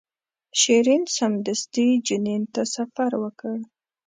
شیرین 0.59 1.03
سمدستي 1.17 1.87
جنین 2.07 2.43
ته 2.53 2.61
سفر 2.75 3.11
وکړ. 3.23 3.57